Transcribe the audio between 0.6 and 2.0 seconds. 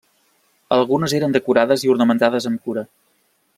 Algunes eren decorades i